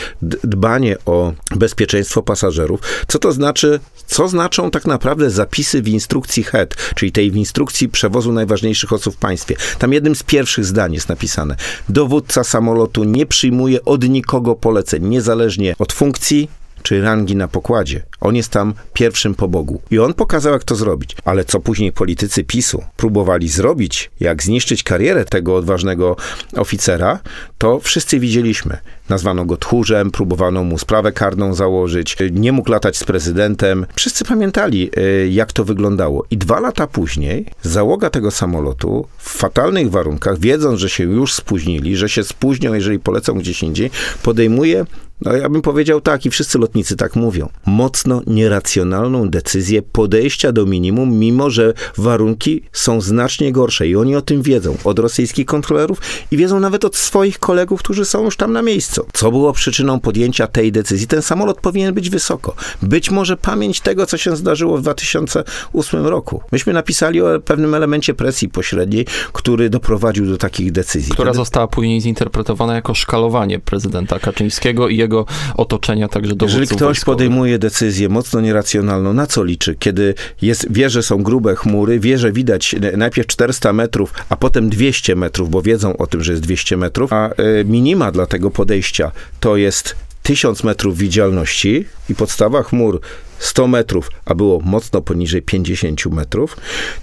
[0.45, 6.77] dbanie o bezpieczeństwo pasażerów, co to znaczy, co znaczą tak naprawdę zapisy w instrukcji HED,
[6.95, 9.57] czyli tej w instrukcji przewozu najważniejszych osób w państwie.
[9.79, 11.57] Tam jednym z pierwszych zdań jest napisane:
[11.89, 16.49] dowódca samolotu nie przyjmuje od nikogo poleceń, niezależnie od funkcji,
[16.83, 18.03] czy rangi na pokładzie.
[18.21, 19.83] On jest tam pierwszym po Bogu.
[19.91, 21.17] I on pokazał, jak to zrobić.
[21.25, 26.17] Ale co później politycy PiSu próbowali zrobić, jak zniszczyć karierę tego odważnego
[26.57, 27.19] oficera,
[27.59, 28.79] to wszyscy widzieliśmy.
[29.09, 33.87] Nazwano go tchórzem, próbowano mu sprawę karną założyć, nie mógł latać z prezydentem.
[33.95, 36.25] Wszyscy pamiętali, e, jak to wyglądało.
[36.31, 41.97] I dwa lata później załoga tego samolotu w fatalnych warunkach, wiedząc, że się już spóźnili,
[41.97, 43.91] że się spóźnią, jeżeli polecą gdzieś indziej,
[44.23, 44.85] podejmuje
[45.25, 47.49] no ja bym powiedział tak, i wszyscy lotnicy tak mówią.
[47.67, 54.23] Mocno nieracjonalną decyzję podejścia do minimum, mimo że warunki są znacznie gorsze i oni o
[54.23, 58.53] tym wiedzą od rosyjskich kontrolerów i wiedzą nawet od swoich kolegów, którzy są już tam
[58.53, 59.07] na miejscu.
[59.13, 61.07] Co było przyczyną podjęcia tej decyzji?
[61.07, 62.55] Ten samolot powinien być wysoko.
[62.83, 66.43] Być może pamięć tego, co się zdarzyło w 2008 roku.
[66.53, 71.13] Myśmy napisali o pewnym elemencie presji pośredniej, który doprowadził do takich decyzji.
[71.13, 71.37] Która Kiedy...
[71.37, 76.81] została później zinterpretowana jako szkalowanie prezydenta Kaczyńskiego i jego swojego otoczenia, także dowódców Jeżeli ktoś
[76.81, 77.17] wojskowych.
[77.17, 79.77] podejmuje decyzję mocno nieracjonalną, na co liczy?
[79.79, 84.71] Kiedy jest, wie, że są grube chmury, wie, że widać najpierw 400 metrów, a potem
[84.71, 88.51] 200 metrów, bo wiedzą o tym, że jest 200 metrów, a e, minima dla tego
[88.51, 93.01] podejścia to jest 1000 metrów widzialności i podstawa chmur
[93.39, 96.57] 100 metrów, a było mocno poniżej 50 metrów,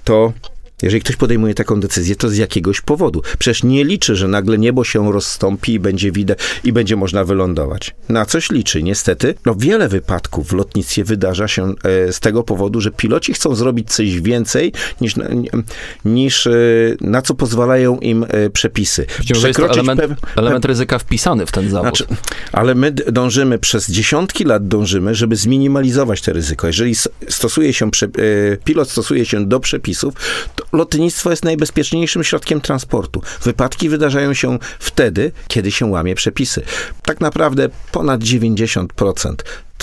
[0.04, 0.34] to
[0.82, 3.22] jeżeli ktoś podejmuje taką decyzję, to z jakiegoś powodu.
[3.39, 7.96] Przecież nie liczy, że nagle niebo się rozstąpi i będzie widać i będzie można wylądować.
[8.10, 8.84] Na coś liczy.
[8.84, 13.56] Niestety, no wiele wypadków w lotnictwie wydarza się e, z tego powodu, że piloci chcą
[13.56, 15.15] zrobić coś więcej niż,
[16.06, 16.52] niż e,
[17.02, 19.06] na co pozwalają im e, przepisy.
[19.06, 20.02] Przekroczyć jest element,
[20.36, 21.98] element ryzyka wpisany w ten zawód.
[21.98, 22.15] Znaczy,
[22.52, 26.68] ale my dążymy, przez dziesiątki lat dążymy, żeby zminimalizować te ryzyko.
[26.68, 26.96] Jeżeli
[27.30, 27.89] stosuje się,
[28.63, 30.13] pilot stosuje się do przepisów,
[30.56, 33.22] to lotnictwo jest najbezpieczniejszym środkiem transportu.
[33.44, 36.62] Wypadki wydarzają się wtedy, kiedy się łamie przepisy.
[37.06, 39.34] Tak naprawdę ponad 90%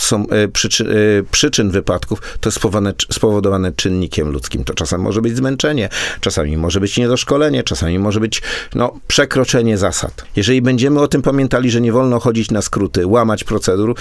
[0.00, 0.84] są e, przyczy,
[1.20, 4.64] e, przyczyn wypadków, to spowodowane, spowodowane czynnikiem ludzkim.
[4.64, 5.88] To czasem może być zmęczenie,
[6.20, 8.42] czasami może być niedoszkolenie, czasami może być
[8.74, 10.24] no, przekroczenie zasad.
[10.36, 13.94] Jeżeli będziemy o tym pamiętali, że nie wolno chodzić na skróty, łamać procedur,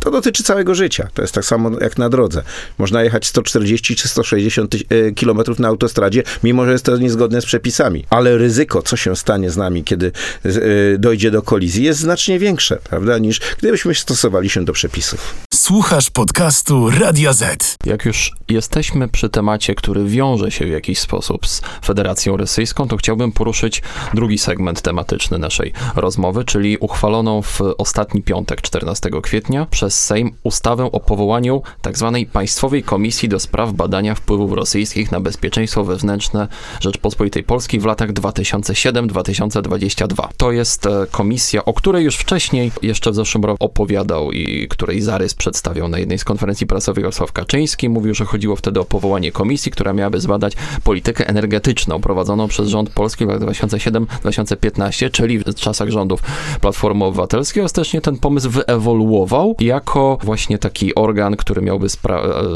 [0.00, 1.08] to dotyczy całego życia.
[1.14, 2.42] To jest tak samo jak na drodze.
[2.78, 7.46] Można jechać 140 czy 160 e, km na autostradzie, mimo że jest to niezgodne z
[7.46, 8.04] przepisami.
[8.10, 10.12] Ale ryzyko, co się stanie z nami, kiedy
[10.44, 10.50] e,
[10.98, 15.45] dojdzie do kolizji, jest znacznie większe, prawda, niż gdybyśmy stosowali się do przepisów.
[15.66, 17.76] Słuchasz podcastu Radia Z.
[17.84, 22.96] Jak już jesteśmy przy temacie, który wiąże się w jakiś sposób z Federacją Rosyjską, to
[22.96, 23.82] chciałbym poruszyć
[24.14, 30.84] drugi segment tematyczny naszej rozmowy, czyli uchwaloną w ostatni piątek, 14 kwietnia, przez Sejm ustawę
[30.84, 32.18] o powołaniu tzw.
[32.20, 36.48] Tak Państwowej Komisji do Spraw Badania Wpływów Rosyjskich na Bezpieczeństwo Wewnętrzne
[36.80, 40.28] Rzeczpospolitej Polskiej w latach 2007-2022.
[40.36, 45.00] To jest e, komisja, o której już wcześniej, jeszcze w zeszłym roku opowiadał i której
[45.00, 47.88] zarys przedstawiał na jednej z konferencji prasowych Jarosław Kaczyński.
[47.88, 50.52] Mówił, że chodziło wtedy o powołanie komisji, która miałaby zbadać
[50.84, 56.22] politykę energetyczną prowadzoną przez rząd polski w latach 2007-2015, czyli w czasach rządów
[56.60, 57.62] Platformy Obywatelskiej.
[57.62, 61.86] Ostatecznie ten pomysł wyewoluował jako właśnie taki organ, który miałby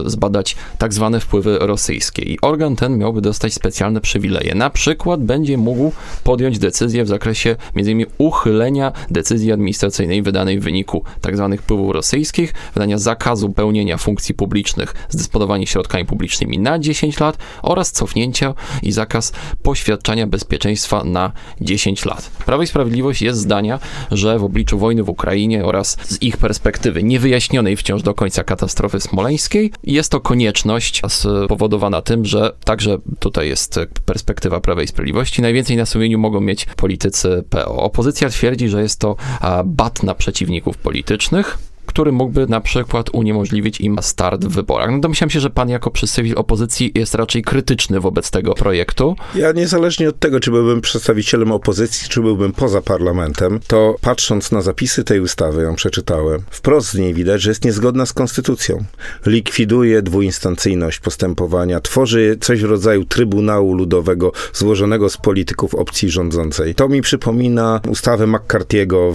[0.07, 2.23] zbadać tak zwane wpływy rosyjskie.
[2.23, 4.55] I organ ten miałby dostać specjalne przywileje.
[4.55, 5.93] Na przykład będzie mógł
[6.25, 8.07] podjąć decyzję w zakresie m.in.
[8.19, 14.94] uchylenia decyzji administracyjnej wydanej w wyniku tak zwanych wpływów rosyjskich, wydania zakazu pełnienia funkcji publicznych
[15.09, 22.05] z dysponowania środkami publicznymi na 10 lat oraz cofnięcia i zakaz poświadczania bezpieczeństwa na 10
[22.05, 22.31] lat.
[22.46, 23.79] Prawo i Sprawiedliwość jest zdania,
[24.11, 29.00] że w obliczu wojny w Ukrainie oraz z ich perspektywy niewyjaśnionej wciąż do końca katastrofy
[29.00, 35.42] smoleńskiej jest to konieczność spowodowana tym, że także tutaj jest perspektywa Prawa i Sprawiedliwości.
[35.42, 37.76] Najwięcej na sumieniu mogą mieć politycy PO.
[37.76, 39.16] Opozycja twierdzi, że jest to
[39.64, 41.59] bat na przeciwników politycznych
[41.90, 44.90] który mógłby na przykład uniemożliwić im start w wyborach.
[44.90, 49.16] No domyślam się, że pan jako przedstawiciel opozycji jest raczej krytyczny wobec tego projektu.
[49.35, 54.62] Ja niezależnie od tego, czy byłbym przedstawicielem opozycji, czy byłbym poza parlamentem, to patrząc na
[54.62, 58.85] zapisy tej ustawy, ją przeczytałem, wprost z niej widać, że jest niezgodna z konstytucją.
[59.26, 66.74] Likwiduje dwuinstancyjność postępowania, tworzy coś w rodzaju Trybunału Ludowego złożonego z polityków opcji rządzącej.
[66.74, 69.14] To mi przypomina ustawę McCarthy'ego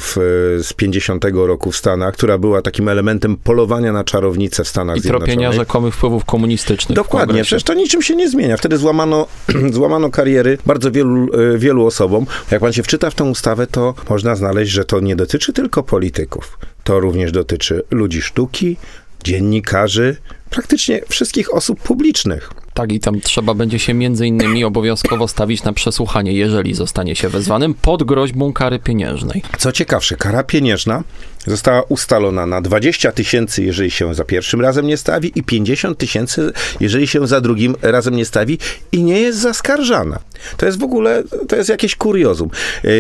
[0.64, 5.00] z 50 roku w Stanach, która była takim elementem polowania na czarownicę w Stanach I
[5.00, 5.28] Zjednoczonych.
[5.28, 6.96] I tropienia rzekomych wpływów komunistycznych.
[6.96, 8.58] Dokładnie, przecież to niczym się nie zmienia.
[8.58, 9.28] Wtedy złamano,
[9.74, 12.26] złamano kariery bardzo wielu, e, wielu osobom.
[12.52, 15.84] Jak pan się wczyta w tę ustawę, to można znaleźć, że to nie dotyczy tylko
[15.84, 16.58] polityków.
[16.84, 18.78] To również dotyczy ludzi sztuki,
[19.24, 20.16] dziennikarzy,
[20.56, 22.50] praktycznie wszystkich osób publicznych.
[22.74, 27.30] Tak, i tam trzeba będzie się między innymi obowiązkowo stawić na przesłuchanie, jeżeli zostanie się
[27.30, 29.42] wezwanym, pod groźbą kary pieniężnej.
[29.58, 31.04] Co ciekawsze, kara pieniężna
[31.48, 36.54] została ustalona na 20 tysięcy, jeżeli się za pierwszym razem nie stawi, i 50 tysięcy,
[36.80, 38.58] jeżeli się za drugim razem nie stawi,
[38.92, 40.20] i nie jest zaskarżana.
[40.58, 42.50] To jest w ogóle, to jest jakieś kuriozum.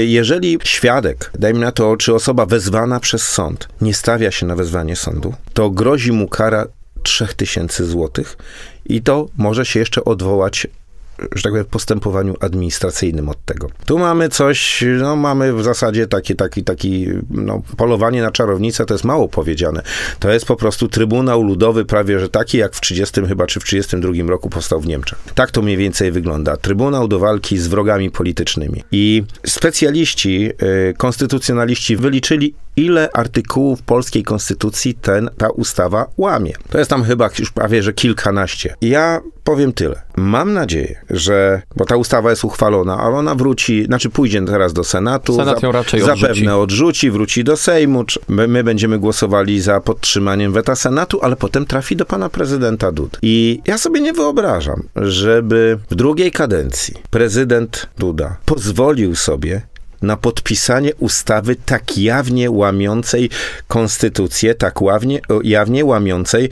[0.06, 4.96] Jeżeli świadek, dajmy na to, czy osoba wezwana przez sąd, nie stawia się na wezwanie
[4.96, 6.66] sądu, to grozi mu kara
[7.06, 8.38] 3000 złotych
[8.86, 10.68] i to może się jeszcze odwołać
[11.20, 13.70] że tak powiem, postępowaniu administracyjnym od tego.
[13.86, 18.94] Tu mamy coś, no mamy w zasadzie taki, taki, taki, no, polowanie na czarownicę, to
[18.94, 19.82] jest mało powiedziane.
[20.20, 23.64] To jest po prostu Trybunał Ludowy, prawie że taki, jak w 30 chyba, czy w
[23.64, 25.20] 32 roku powstał w Niemczech.
[25.36, 26.58] Tak to mniej więcej wygląda.
[26.58, 28.84] Trybunał do walki z wrogami politycznymi.
[28.92, 30.50] I specjaliści,
[30.90, 36.54] y, konstytucjonaliści wyliczyli, ile artykułów polskiej konstytucji ten, ta ustawa łamie.
[36.70, 38.76] To jest tam chyba już prawie, że kilkanaście.
[38.82, 40.02] Ja powiem tyle.
[40.16, 44.84] Mam nadzieję, że, bo ta ustawa jest uchwalona, ale ona wróci, znaczy pójdzie teraz do
[44.84, 45.36] Senatu.
[45.36, 46.50] Senat ją raczej Zapewne odrzuci.
[46.50, 48.06] odrzuci, wróci do Sejmu.
[48.28, 53.18] My, my, będziemy głosowali za podtrzymaniem weta Senatu, ale potem trafi do pana prezydenta Dudy.
[53.22, 59.62] I ja sobie nie wyobrażam, żeby w drugiej kadencji prezydent Duda pozwolił sobie
[60.02, 63.30] na podpisanie ustawy tak jawnie łamiącej
[63.68, 66.50] konstytucję, tak ławnie, jawnie łamiącej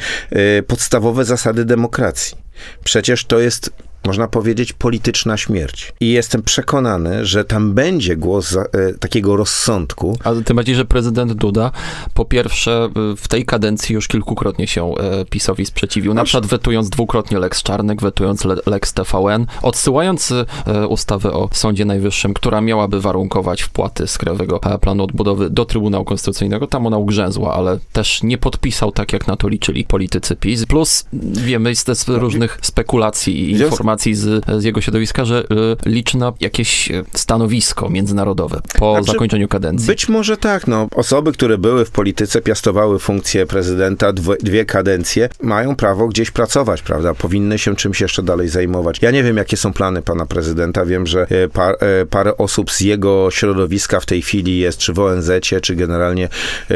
[0.59, 2.37] y, podstawowe zasady demokracji.
[2.83, 3.69] Przecież to jest
[4.05, 5.93] można powiedzieć, polityczna śmierć.
[5.99, 10.17] I jestem przekonany, że tam będzie głos za, e, takiego rozsądku.
[10.23, 11.71] Ale tym bardziej, że prezydent Duda
[12.13, 16.13] po pierwsze e, w tej kadencji już kilkukrotnie się e, PiSowi sprzeciwił.
[16.13, 21.85] Na przykład wetując dwukrotnie Lex Czarnek, wetując le, Lex TVN, odsyłając e, ustawę o Sądzie
[21.85, 26.67] Najwyższym, która miałaby warunkować wpłaty z Krajowego Planu Odbudowy do Trybunału Konstytucyjnego.
[26.67, 30.65] Tam ona ugrzęzła, ale też nie podpisał tak, jak na to liczyli politycy PiS.
[30.65, 36.17] Plus wiemy z różnych spekulacji i informacji, informacji z, z jego środowiska, że y, liczy
[36.17, 39.87] na jakieś e, stanowisko międzynarodowe po znaczy, zakończeniu kadencji.
[39.87, 40.87] Być może tak, no.
[40.95, 46.81] Osoby, które były w polityce, piastowały funkcję prezydenta dwie, dwie kadencje, mają prawo gdzieś pracować,
[46.81, 47.13] prawda?
[47.13, 48.99] Powinny się czymś jeszcze dalej zajmować.
[49.01, 50.85] Ja nie wiem, jakie są plany pana prezydenta.
[50.85, 54.93] Wiem, że e, par, e, parę osób z jego środowiska w tej chwili jest, czy
[54.93, 56.29] w ONZ, czy generalnie...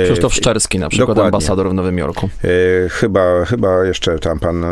[0.05, 1.35] Krzysztof Szczerski na przykład, dokładnie.
[1.35, 2.29] ambasador w Nowym Jorku.
[2.89, 4.65] Chyba, chyba jeszcze tam pan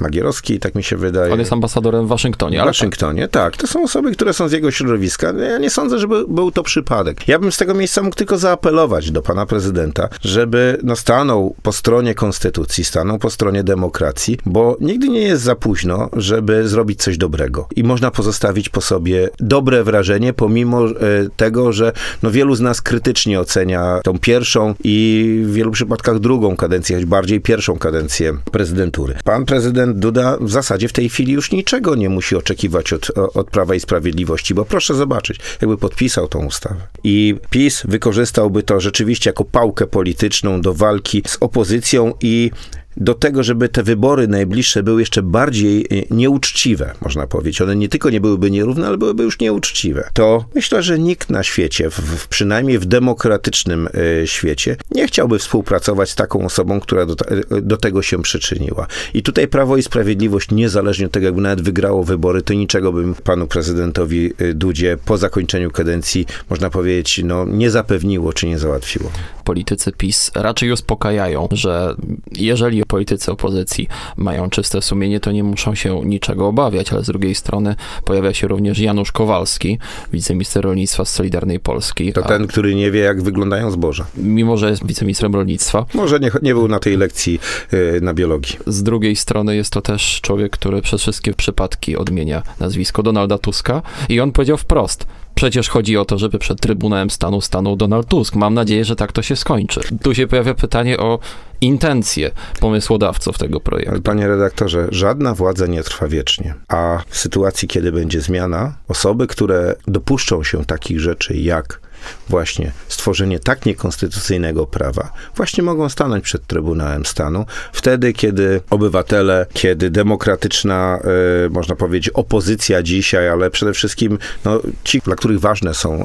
[0.00, 1.32] Magierowski, tak mi się wydaje.
[1.32, 2.58] On jest ambasador ambasadorem w Waszyngtonie.
[2.58, 3.56] W Ale Waszyngtonie, tak.
[3.56, 5.32] To są osoby, które są z jego środowiska.
[5.32, 7.28] Ja nie sądzę, żeby był to przypadek.
[7.28, 11.72] Ja bym z tego miejsca mógł tylko zaapelować do pana prezydenta, żeby no, stanął po
[11.72, 17.18] stronie konstytucji, stanął po stronie demokracji, bo nigdy nie jest za późno, żeby zrobić coś
[17.18, 17.68] dobrego.
[17.76, 20.92] I można pozostawić po sobie dobre wrażenie, pomimo e,
[21.36, 26.56] tego, że no, wielu z nas krytycznie ocenia tą pierwszą i w wielu przypadkach drugą
[26.56, 29.14] kadencję, choć bardziej pierwszą kadencję prezydentury.
[29.24, 33.50] Pan prezydent Duda w zasadzie w tej chwili już niczego nie musi oczekiwać od, od
[33.50, 36.86] Prawa i Sprawiedliwości, bo proszę zobaczyć, jakby podpisał tą ustawę.
[37.04, 42.50] I PiS wykorzystałby to rzeczywiście jako pałkę polityczną do walki z opozycją i
[42.96, 47.60] do tego, żeby te wybory najbliższe były jeszcze bardziej e, nieuczciwe, można powiedzieć.
[47.60, 50.10] One nie tylko nie byłyby nierówne, ale byłyby już nieuczciwe.
[50.12, 53.88] To myślę, że nikt na świecie, w, przynajmniej w demokratycznym
[54.22, 57.14] y, świecie, nie chciałby współpracować z taką osobą, która do,
[57.62, 58.86] do, tego się przyczyniła.
[59.14, 63.14] I tutaj Prawo i Sprawiedliwość, niezależnie od tego, jakby nawet wygrało wybory, to niczego bym
[63.14, 69.10] panu prezydentowi e, Dudzie po zakończeniu kadencji, można powiedzieć, no, nie zapewniło czy nie załatwiło.
[69.44, 71.94] Politycy PiS raczej uspokajają, że
[72.32, 77.34] jeżeli politycy opozycji mają czyste sumienie, to nie muszą się niczego obawiać, ale z drugiej
[77.34, 79.78] strony pojawia się również Janusz Kowalski,
[80.12, 82.12] wiceminister rolnictwa z Solidarnej Polski.
[82.12, 84.06] To ten, który nie wie, jak wyglądają zboża.
[84.16, 85.86] Mimo, że jest wiceministrem rolnictwa.
[85.94, 87.38] Może nie, nie był na tej lekcji
[87.72, 88.56] yy, na biologii.
[88.66, 93.82] Z drugiej strony jest to też człowiek, który przez wszystkie przypadki odmienia nazwisko Donalda Tuska
[94.08, 98.34] i on powiedział wprost, Przecież chodzi o to, żeby przed Trybunałem Stanu stanął Donald Tusk.
[98.34, 99.80] Mam nadzieję, że tak to się skończy.
[100.02, 101.18] Tu się pojawia pytanie o
[101.60, 104.02] intencje pomysłodawców tego projektu.
[104.02, 109.74] Panie redaktorze, żadna władza nie trwa wiecznie, a w sytuacji, kiedy będzie zmiana, osoby, które
[109.86, 111.80] dopuszczą się takich rzeczy jak
[112.28, 119.90] właśnie stworzenie tak niekonstytucyjnego prawa, właśnie mogą stanąć przed Trybunałem Stanu, wtedy, kiedy obywatele, kiedy
[119.90, 120.98] demokratyczna,
[121.46, 126.04] e, można powiedzieć, opozycja dzisiaj, ale przede wszystkim no, ci, dla których ważne są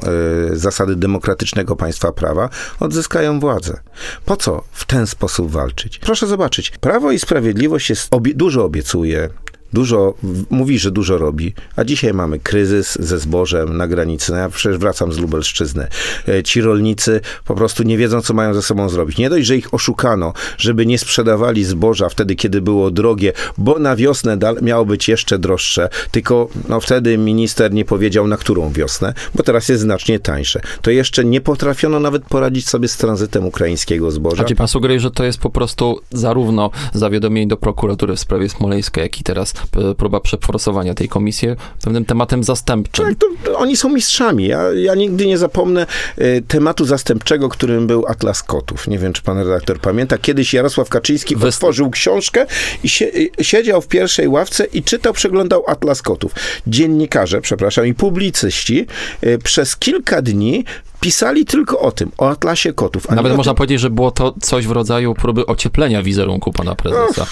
[0.56, 2.48] zasady demokratycznego państwa prawa,
[2.80, 3.80] odzyskają władzę.
[4.24, 5.98] Po co w ten sposób walczyć?
[5.98, 9.28] Proszę zobaczyć, Prawo i Sprawiedliwość jest, obie, dużo obiecuje,
[9.72, 10.14] dużo,
[10.50, 14.32] mówi, że dużo robi, a dzisiaj mamy kryzys ze zbożem na granicy.
[14.32, 15.86] No ja przecież wracam z Lubelszczyzny.
[16.28, 19.18] E, ci rolnicy po prostu nie wiedzą, co mają ze sobą zrobić.
[19.18, 23.96] Nie dość, że ich oszukano, żeby nie sprzedawali zboża wtedy, kiedy było drogie, bo na
[23.96, 29.42] wiosnę miało być jeszcze droższe, tylko no wtedy minister nie powiedział, na którą wiosnę, bo
[29.42, 30.60] teraz jest znacznie tańsze.
[30.82, 34.42] To jeszcze nie potrafiono nawet poradzić sobie z tranzytem ukraińskiego zboża.
[34.42, 38.48] A czy pan sugeruje, że to jest po prostu zarówno zawiadomienie do prokuratury w sprawie
[38.48, 39.54] smoleńskiej, jak i teraz
[39.96, 41.48] próba przeforsowania tej komisji
[41.84, 43.06] pewnym tematem zastępczym.
[43.06, 44.46] Tak, to, oni są mistrzami.
[44.46, 45.86] Ja, ja nigdy nie zapomnę
[46.18, 48.88] y, tematu zastępczego, którym był Atlas Kotów.
[48.88, 50.18] Nie wiem, czy pan redaktor pamięta.
[50.18, 51.54] Kiedyś Jarosław Kaczyński Wys...
[51.54, 52.46] otworzył książkę
[52.84, 56.32] i sie, y, siedział w pierwszej ławce i czytał, przeglądał Atlas Kotów.
[56.66, 58.86] Dziennikarze, przepraszam, i publicyści
[59.24, 60.64] y, przez kilka dni
[61.02, 63.10] pisali tylko o tym, o Atlasie Kotów.
[63.10, 63.56] Nawet można tym...
[63.56, 67.26] powiedzieć, że było to coś w rodzaju próby ocieplenia wizerunku pana prezesa.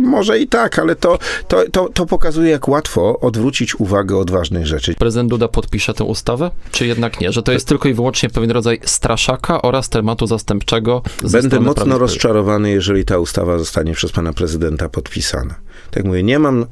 [0.00, 1.18] Może i tak, ale to,
[1.48, 4.94] to, to, to pokazuje, jak łatwo odwrócić uwagę od ważnych rzeczy.
[4.94, 7.32] Prezydent Duda podpisze tę ustawę, czy jednak nie?
[7.32, 11.02] Że to jest tylko i wyłącznie pewien rodzaj straszaka oraz tematu zastępczego.
[11.32, 15.54] Będę mocno rozczarowany, jeżeli ta ustawa zostanie przez pana prezydenta podpisana.
[15.90, 16.66] Tak mówię, nie mam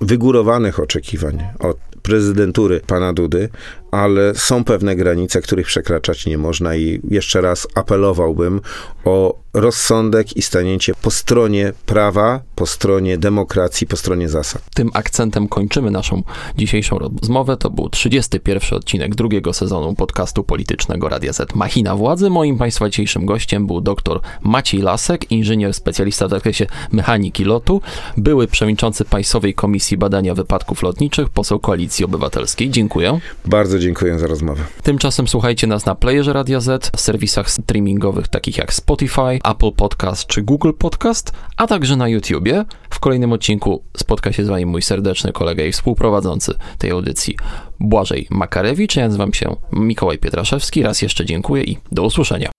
[0.00, 3.48] wygórowanych oczekiwań od prezydentury pana Dudy,
[3.90, 8.60] ale są pewne granice, których przekraczać nie można i jeszcze raz apelowałbym
[9.04, 14.62] o rozsądek i stanięcie po stronie prawa, po stronie demokracji, po stronie zasad.
[14.74, 16.22] Tym akcentem kończymy naszą
[16.56, 17.56] dzisiejszą rozmowę.
[17.56, 22.30] To był 31 odcinek drugiego sezonu podcastu politycznego Radia Z Machina Władzy.
[22.30, 27.80] Moim Państwa dzisiejszym gościem był dr Maciej Lasek, inżynier specjalista w zakresie mechaniki lotu,
[28.16, 32.70] były przewodniczący Państwowej Komisji Badania Wypadków Lotniczych, poseł Koalicji Obywatelskiej.
[32.70, 33.20] Dziękuję.
[33.44, 34.62] Bardzo dziękuję za rozmowę.
[34.82, 40.26] Tymczasem słuchajcie nas na playerze Radia Z, w serwisach streamingowych takich jak Spotify, Apple Podcast
[40.26, 42.64] czy Google Podcast, a także na YouTubie.
[42.90, 47.36] W kolejnym odcinku spotka się z wami mój serdeczny kolega i współprowadzący tej audycji
[47.80, 48.96] Błażej Makarewicz.
[48.96, 50.82] Ja nazywam się Mikołaj Pietraszewski.
[50.82, 52.50] Raz jeszcze dziękuję i do usłyszenia.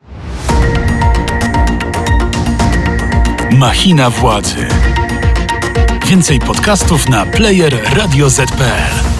[3.51, 4.67] Machina władzy.
[6.07, 9.10] Więcej podcastów na player radioz.pl